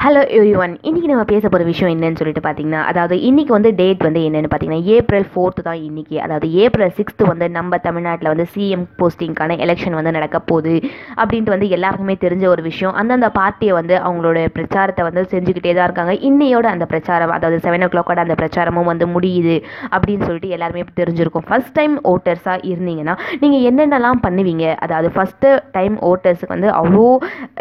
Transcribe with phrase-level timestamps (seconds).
[0.00, 4.04] Hello every one இன்றைக்கி நம்ம பேச போகிற விஷயம் என்னன்னு சொல்லிட்டு பார்த்தீங்கன்னா அதாவது இன்றைக்கி வந்து டேட்
[4.06, 8.84] வந்து என்னென்னு பார்த்தீங்கன்னா ஏப்ரல் ஃபோர்த்து தான் இன்றைக்கி அதாவது ஏப்ரல் சிக்ஸ்த்து வந்து நம்ம தமிழ்நாட்டில் வந்து சிஎம்
[9.00, 10.72] போஸ்டிங்க்கான எலெக்ஷன் வந்து நடக்க போகுது
[11.16, 12.94] அப்படின்ட்டு வந்து எல்லாருக்குமே தெரிஞ்ச ஒரு விஷயம்.
[13.00, 16.14] அந்தந்த பார்ட்டியை வந்து அவங்களோட பிரச்சாரத்தை வந்து செஞ்சுக்கிட்டே தான் இருக்காங்க.
[16.28, 19.58] இன்னையோட அந்த பிரச்சாரம் அதாவது செவன் ஓ கிளாக்கோட அந்த பிரச்சாரமும் வந்து முடியுது
[19.92, 21.46] அப்படின்னு சொல்லிட்டு எல்லாருமே தெரிஞ்சிருக்கும்.
[21.50, 24.64] ஃபஸ்ட் டைம் ஓட்டர்ஸாக இருந்தீங்கன்னா நீங்கள் என்னென்னலாம் பண்ணுவீங்க?
[24.86, 27.06] அதாவது ஃபஸ்ட்டு டைம் ஓட்டர்ஸுக்கு வந்து அவ்வளோ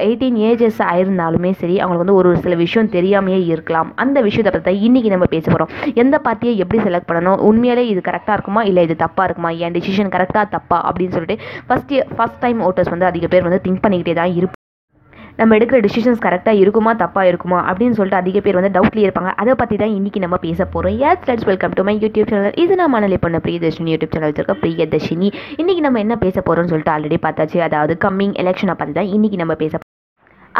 [0.08, 3.90] எயிட்டீன் ஏஜஸ் ஆயிருந்தாலுமே சரி அவங்களுக்கு வந்து ஒரு ஒரு சில விஷயம் தெரியாமையே இருக்கலாம்.
[4.06, 7.42] அந்த விஷயத்தை பற்றி தான் இன்றைக்கி நம்ம பேச போகிறோம் எந்த பார்ட்டியை எப்படி செலக்ட் பண்ணணும்?
[7.50, 8.64] உண்மையிலே இது கரெக்டாக இருக்குமா?
[8.70, 9.52] இல்லை இது தப்பாக இருக்குமா?
[9.66, 10.80] என் டிசிஷன் கரெக்டாக தப்பா?
[10.90, 11.38] அப்படின்னு சொல்லிட்டு
[11.68, 14.58] ஃபஸ்ட் ஃபஸ்ட் டைம் ஓட்டர்ஸ் வந்து அதிக பேர் வந்து திங்க் பண்ணிக்கிட்டே தான் இருப்பாங்க
[15.40, 16.92] நம்ம எடுக்கிற டிசிஷன்ஸ் கரெக்டாக இருக்குமா?
[17.02, 17.60] தப்பாக இருக்குமா?
[17.70, 19.32] அப்படின்னு சொல்லிட்டு அதிக பேர் வந்து டவுட்லேயே இருப்பாங்க.
[19.42, 22.80] அதை பற்றி தான் இன்றைக்கி நம்ம பேச போகிறோம் yes let's welcome to my YouTube channel இது
[22.82, 25.30] நான் மனநிலை பண்ண பிரியதர்ஷினி யூடியூப் சேனல் வச்சிருக்க பிரியதர்ஷினி.
[25.62, 27.60] இன்றைக்கி நம்ம என்ன பேச போகிறோம்னு சொல்லிட்டு ஆல்ரெடி பார்த்தாச்சு.
[27.70, 29.80] அதாவது கம்மிங் எலெக்ஷனை பற்றி தான் இன்றைக்கி நம்ம பேச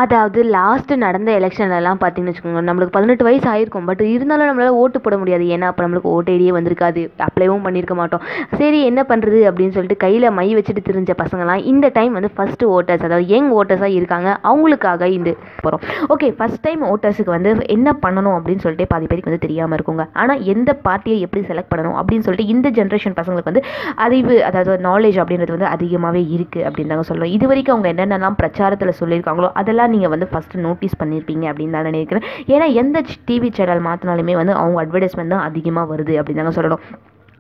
[0.02, 3.88] அதாவது லாஸ்ட்டு நடந்த எலெக்ஷன்லலாம் பார்த்தீங்கன்னு வச்சுக்கோங்க நம்மளுக்கு பதினெட்டு வயசு ஆயிருக்கும்.
[3.90, 5.46] பட் இருந்தாலும் நம்மளால் ஓட்டு போட முடியாது.
[5.56, 7.02] ஏன்னா அப்போ நம்மளுக்கு ஓட்டு ஐடியே வந்திருக்காது.
[7.28, 8.24] அப்ளைவும் பண்ணியிருக்க மாட்டோம்.
[8.60, 13.06] சரி என்ன பண்ணுறது அப்படின்னு சொல்லிட்டு கையில் மை வச்சுட்டு தெரிஞ்ச பசங்களாம் இந்த டைம் வந்து ஃபஸ்ட்டு ஓட்டர்ஸ்
[13.08, 14.30] அதாவது யங் ஓட்டர்ஸாக இருக்காங்க.
[14.52, 15.84] அவங்களுக்காக இந்த போகிறோம்
[16.16, 20.06] ஓகே ஃபஸ்ட் டைம் ஓட்டர்ஸுக்கு வந்து என்ன பண்ணணும் அப்படின்னு சொல்லிட்டு பாதி பேருக்கு வந்து தெரியாமல் இருக்குங்க.
[20.22, 23.66] ஆனால் எந்த பார்ட்டியை எப்படி செலக்ட் பண்ணணும் அப்படின்னு சொல்லிட்டு இந்த ஜென்ரேஷன் பசங்களுக்கு வந்து
[24.08, 28.98] அறிவு அதாவது நாலேஜ் அப்படின்றது வந்து அதிகமாகவே இருக்குது அப்படின்னு தாங்க சொல்லுவோம் இது வரைக்கும் அவங்க என்னென்னலாம் பிரச்சாரத்தில்
[29.02, 32.28] சொல்லியிருக்காங்களோ அதெல்லாம் நீங்கள் வந்து ஃபஸ்ட்டு நோட்டீஸ் பண்ணியிருப்பீங்க அப்படின்னு தான் நினைக்கிறேன்.
[32.54, 36.84] ஏன்னா எந்த டிவி சேனல் மாற்றினாலுமே வந்து அவங்க அட்வர்டைஸ்மெண்ட் தான் அதிகமாக வருது அப்படின்னு தாங்க சொல்லணும்.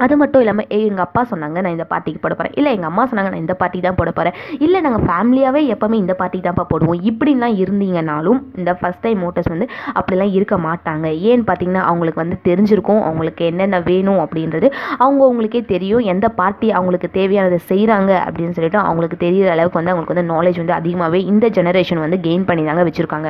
[0.03, 3.31] அது மட்டும் இல்லாமல் எங்கள் அப்பா சொன்னாங்க நான் இந்த பார்ட்டிக்கு போட போகிறேன் இல்லை எங்கள் அம்மா சொன்னாங்க
[3.33, 6.99] நான் இந்த பார்ட்டி தான் போட போகிறேன் இல்லை நாங்கள் ஃபேமிலியாகவே எப்போவுமே இந்த பார்ட்டி தான்ப்பா போடுவோம்.
[7.09, 9.67] இப்படின்லாம் இருந்தீங்கனாலும் இந்த ஃபஸ்ட் டைம் மோட்டர்ஸ் வந்து
[9.99, 11.07] அப்படிலாம் இருக்க மாட்டாங்க.
[11.29, 14.69] ஏன்னு பார்த்தீங்கன்னா அவங்களுக்கு வந்து தெரிஞ்சிருக்கும் அவங்களுக்கு என்னென்ன வேணும் அப்படின்றது.
[15.03, 20.15] அவங்க அவங்களுக்கே தெரியும் எந்த பார்ட்டி அவங்களுக்கு தேவையானதை செய்கிறாங்க அப்படின்னு சொல்லிட்டு அவங்களுக்கு தெரியிற அளவுக்கு வந்து அவங்களுக்கு
[20.15, 23.29] வந்து நாலேஜ் வந்து அதிகமாகவே இந்த ஜெனரேஷன் வந்து கெயின் பண்ணி தாங்க வச்சுருக்காங்க.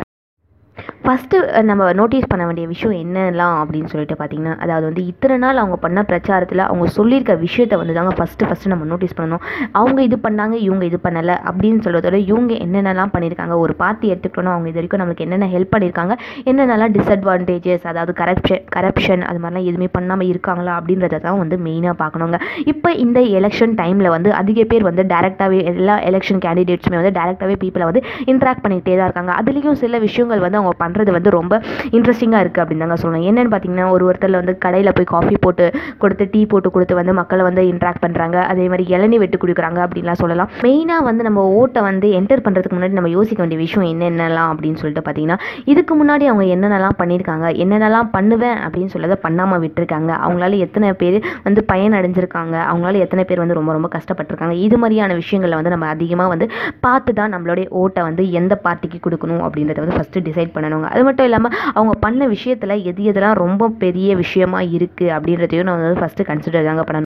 [1.04, 5.78] ஃபஸ்ட்டு நம்ம நோட்டீஸ் பண்ண வேண்டிய விஷயம் என்னலாம் அப்படின்னு சொல்லிட்டு பார்த்தீங்கன்னா அதாவது வந்து இத்தனை நாள் அவங்க
[5.86, 9.44] பண்ண பிரச்சாரத்தில் அவங்க சொல்லியிருக்க விஷயத்த வந்து தாங்க ஃபஸ்ட்டு ஃபஸ்ட்டு நம்ம நோட்டீஸ் பண்ணணும்.
[9.82, 14.70] அவங்க இது பண்ணாங்க இவங்க இது பண்ணலை அப்படின்னு சொல்கிறதோட இவங்க என்னென்னலாம் பண்ணியிருக்காங்க ஒரு பார்ட்டி எடுத்துக்கிட்டோன்னா அவங்க
[14.72, 16.16] இது வரைக்கும் நம்மளுக்கு என்னென்ன ஹெல்ப் பண்ணியிருக்காங்க
[16.52, 22.40] என்னென்னலாம் டிஸ்அட்வான்டேஜஸ் அதாவது கரப்ஷன் கரப்ஷன் அது மாதிரிலாம் எதுவுமே பண்ணாமல் இருக்காங்களா அப்படின்றத தான் வந்து மெயினாக பார்க்கணுங்க.
[22.74, 27.88] இப்போ இந்த எலெக்ஷன் டைமில் வந்து அதிக பேர் வந்து டேரெக்டாகவே எல்லா எலெக்ஷன் கேண்டிடேட்ஸுமே வந்து டேரெக்டாகவே பீப்புளை
[27.92, 29.34] வந்து இன்ட்ராக்ட் பண்ணிகிட்டே தான் இருக்காங்க.
[29.42, 31.62] அதுலேயும் சில விஷயங்கள் வந்து அவங்க பண்ணுறது வந்து ரொம்ப
[31.98, 33.26] இன்ட்ரெஸ்டிங்காக இருக்குது அப்படின்னு தாங்க சொல்லணும்.
[33.32, 35.66] என்னென்னு பார்த்தீங்கன்னா ஒரு ஒருத்தரில் வந்து கடையில் போய் காஃபி போட்டு
[36.04, 40.20] கொடுத்து டீ போட்டு கொடுத்து வந்து மக்களை வந்து இன்ட்ராக்ட் பண்ணுறாங்க அதே மாதிரி இளநீ வெட்டு கொடுக்குறாங்க அப்படின்லாம்
[40.22, 40.50] சொல்லலாம்.
[40.66, 45.04] மெயினாக வந்து நம்ம ஓட்டை வந்து என்டர் பண்ணுறதுக்கு முன்னாடி நம்ம யோசிக்க வேண்டிய விஷயம் என்னென்னலாம் அப்படின்னு சொல்லிட்டு
[45.06, 45.38] பார்த்தீங்கன்னா
[45.74, 50.12] இதுக்கு முன்னாடி அவங்க என்னென்னலாம் பண்ணியிருக்காங்க என்னென்னலாம் பண்ணுவேன் அப்படின்னு சொல்லதை பண்ணாமல் விட்டுருக்காங்க.
[50.26, 51.18] அவங்களால எத்தனை பேர்
[51.48, 54.56] வந்து பயன் அடைஞ்சிருக்காங்க அவங்களால எத்தனை பேர் வந்து ரொம்ப ரொம்ப கஷ்டப்பட்டிருக்காங்க.
[54.68, 56.48] இது மாதிரியான விஷயங்களில் வந்து நம்ம அதிகமாக வந்து
[56.86, 60.79] பார்த்து தான் நம்மளுடைய ஓட்டை வந்து எந்த பார்ட்டிக்கு கொடுக்கணும் அப்படின்றத வந்து ஃபஸ்ட்டு டிசைட் பண்ணணும்.
[60.80, 60.96] பண்ணுவாங்க.
[60.96, 66.02] அது மட்டும் இல்லாமல் அவங்க பண்ண விஷயத்தில் எது எதெல்லாம் ரொம்ப பெரிய விஷயமா இருக்குது அப்படின்றதையும் நான் வந்து
[66.04, 67.09] ஃபஸ்ட்டு கன்சிடர் தாங்க பண்ணணும்.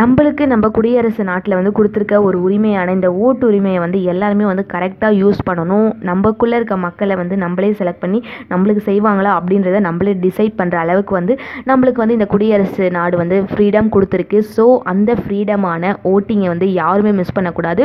[0.00, 5.18] நம்மளுக்கு நம்ம குடியரசு நாட்டில் வந்து கொடுத்துருக்க ஒரு உரிமையான இந்த ஓட்டு உரிமையை வந்து எல்லாருமே வந்து கரெக்டாக
[5.22, 5.88] யூஸ் பண்ணணும்.
[6.08, 8.18] நம்மக்குள்ளே இருக்க மக்களை வந்து நம்மளே செலக்ட் பண்ணி
[8.52, 11.34] நம்மளுக்கு செய்வாங்களா அப்படின்றத நம்மளே டிசைட் பண்ணுற அளவுக்கு வந்து
[11.70, 14.40] நம்மளுக்கு வந்து இந்த குடியரசு நாடு வந்து ஃப்ரீடம் கொடுத்துருக்கு.
[14.54, 17.82] ஸோ அந்த ஃப்ரீடமான ஓட்டிங்கை வந்து யாருமே மிஸ் பண்ணக்கூடாது.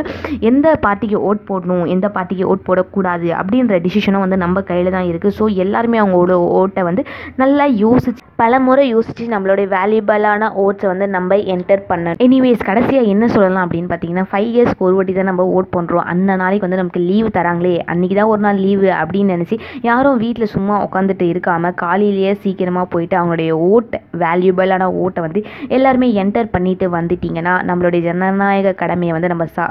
[0.52, 5.38] எந்த பார்ட்டிக்கு ஓட் போடணும் எந்த பார்ட்டிக்கு ஓட் போடக்கூடாது அப்படின்ற டிசிஷனும் வந்து நம்ம கையில் தான் இருக்குது
[5.42, 7.06] ஸோ எல்லாருமே அவங்களோட ஓட்டை வந்து
[7.44, 13.26] நல்லா யோசிச்சு பல முறை யோசித்து நம்மளுடைய வேல்யூபிளான ஓட்ஸை வந்து நம்ம என்டர் பண்ண எனிவேஸ் கடைசியாக என்ன
[13.28, 17.02] சொல்லலாம் அப்படின்னு பார்த்தீங்கன்னா ஃபைவ் இயர்ஸ்க்கு ஒரு வாட்டி தான் நம்ம ஓட் பண்ணுறோம் அந்த நாளைக்கு வந்து நமக்கு
[17.10, 17.74] லீவு தராங்களே.
[17.92, 23.18] அன்றைக்கி தான் ஒரு நாள் லீவு அப்படின்னு நினச்சி யாரும் வீட்டில் சும்மா உட்காந்துட்டு இருக்காமல் காலையிலேயே சீக்கிரமாக போயிட்டு
[23.20, 25.42] அவங்களுடைய ஓட்டை வேல்யூபிளான ஓட்டை வந்து
[25.78, 29.66] எல்லாருமே என்டர் பண்ணிட்டு வந்துட்டிங்கன்னா நம்மளுடைய ஜனநாயக கடமையை வந்து நம்ம சா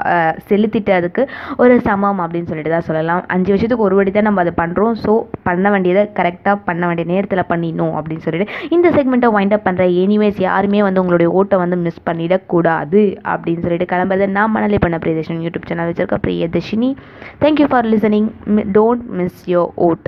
[0.49, 1.21] செலுத்திட்டு அதுக்கு
[1.57, 3.23] ஒரு சமம் அப்படின்னு சொல்லிட்டு தான் சொல்லலாம்.
[3.35, 5.13] அஞ்சு வருஷத்துக்கு ஒரு வாட்டி தான் நம்ம அதை பண்ணுறோம் ஸோ
[5.43, 10.39] பண்ண வேண்டியதை கரெக்டாக பண்ண வேண்டிய நேரத்தில் பண்ணிடணும் அப்படின்னு சொல்லிட்டு இந்த செக்மெண்ட்டை வைண்ட் அப் பண்ணுற எனிவேஸ்
[10.47, 15.67] யாருமே வந்து உங்களுடைய ஓட்டை வந்து மிஸ் பண்ணிடக்கூடாது அப்படின்னு சொல்லிட்டு கிளம்புறது நான் மணலி பண்ண பிரியதர்ஷினி யூடியூப்
[15.67, 16.95] சேனல் வச்சிருக்க Priyadarshini.
[17.41, 18.29] Thank you for listening
[18.77, 20.05] don't miss your vote